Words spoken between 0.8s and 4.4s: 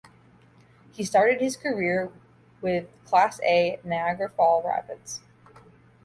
He started his career with class A Niagara